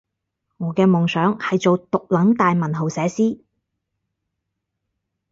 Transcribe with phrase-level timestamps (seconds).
[0.57, 3.41] 我嘅夢想係做毒撚大文豪寫詩